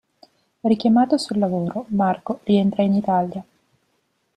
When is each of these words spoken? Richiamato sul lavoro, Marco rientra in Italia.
Richiamato 0.63 1.19
sul 1.19 1.37
lavoro, 1.37 1.85
Marco 1.89 2.39
rientra 2.45 2.81
in 2.81 2.95
Italia. 2.95 3.45